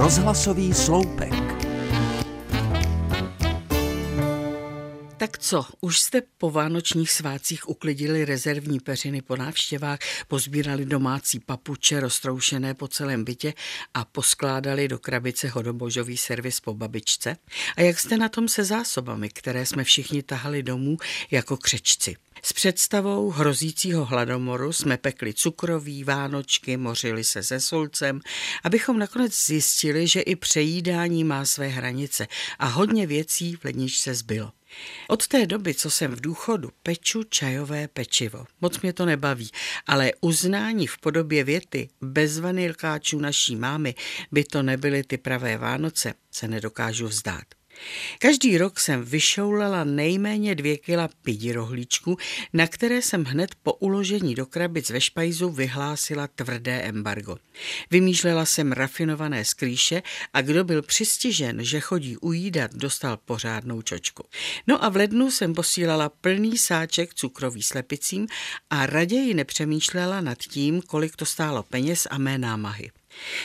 [0.00, 1.39] Rozhlasový sloupek.
[5.20, 9.98] Tak co, už jste po vánočních svácích uklidili rezervní peřiny po návštěvách,
[10.28, 13.54] pozbírali domácí papuče roztroušené po celém bytě
[13.94, 17.36] a poskládali do krabice hodobožový servis po babičce?
[17.76, 20.96] A jak jste na tom se zásobami, které jsme všichni tahali domů
[21.30, 22.16] jako křečci?
[22.42, 28.20] S představou hrozícího hladomoru jsme pekli cukroví, vánočky, mořili se se solcem,
[28.64, 32.26] abychom nakonec zjistili, že i přejídání má své hranice
[32.58, 34.52] a hodně věcí v ledničce zbylo.
[35.08, 38.44] Od té doby, co jsem v důchodu, peču čajové pečivo.
[38.60, 39.50] Moc mě to nebaví,
[39.86, 43.94] ale uznání v podobě věty bez vanilkáčů naší mámy
[44.32, 47.59] by to nebyly ty pravé Vánoce, se nedokážu vzdát.
[48.18, 52.16] Každý rok jsem vyšoulala nejméně dvě kila pidi rohlíčku,
[52.52, 57.36] na které jsem hned po uložení do krabic ve špajzu vyhlásila tvrdé embargo.
[57.90, 64.24] Vymýšlela jsem rafinované skrýše a kdo byl přistižen, že chodí ujídat, dostal pořádnou čočku.
[64.66, 68.26] No a v lednu jsem posílala plný sáček cukrový slepicím
[68.70, 72.90] a raději nepřemýšlela nad tím, kolik to stálo peněz a mé námahy.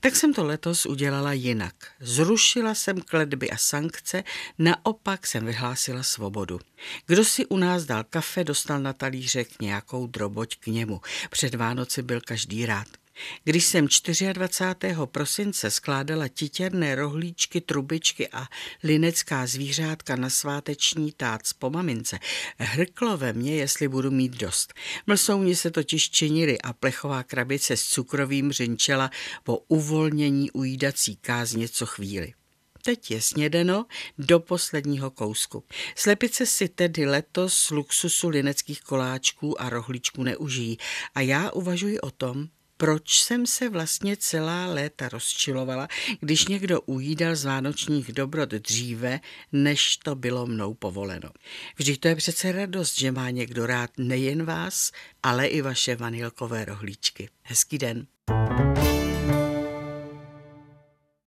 [0.00, 1.74] Tak jsem to letos udělala jinak.
[2.00, 4.24] Zrušila jsem kledby a sankce,
[4.58, 6.60] naopak jsem vyhlásila svobodu.
[7.06, 11.00] Kdo si u nás dal kafe, dostal na talířek nějakou droboť k němu.
[11.30, 13.05] Před Vánoci byl každý rád.
[13.44, 13.88] Když jsem
[14.32, 14.94] 24.
[15.04, 18.46] prosince skládala titěrné rohlíčky, trubičky a
[18.82, 22.18] linecká zvířátka na sváteční tác po mamince,
[22.58, 24.74] hrklo ve mně, jestli budu mít dost.
[25.06, 29.10] Mlsouni se totiž činili a plechová krabice s cukrovým řinčela
[29.44, 32.32] po uvolnění ujídací kázně co chvíli.
[32.82, 33.86] Teď je snědeno
[34.18, 35.64] do posledního kousku.
[35.94, 40.78] Slepice si tedy letos luxusu lineckých koláčků a rohlíčků neužijí
[41.14, 45.88] a já uvažuji o tom, proč jsem se vlastně celá léta rozčilovala,
[46.20, 49.20] když někdo ujídal z vánočních dobrot dříve,
[49.52, 51.30] než to bylo mnou povoleno.
[51.76, 54.92] Vždyť to je přece radost, že má někdo rád nejen vás,
[55.22, 57.28] ale i vaše vanilkové rohlíčky.
[57.42, 58.06] Hezký den.
[58.28, 58.85] thank you